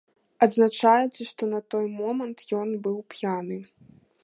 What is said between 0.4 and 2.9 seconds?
Адзначаецца, што на той момант ён